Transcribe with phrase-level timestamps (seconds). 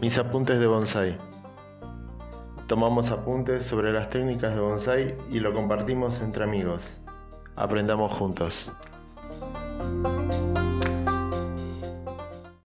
[0.00, 1.18] Mis apuntes de bonsai.
[2.68, 6.84] Tomamos apuntes sobre las técnicas de bonsai y lo compartimos entre amigos.
[7.56, 8.70] Aprendamos juntos.